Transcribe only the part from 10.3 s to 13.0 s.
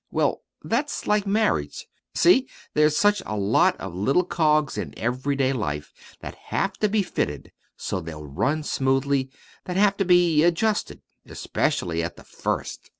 adjusted, 'specially at the first."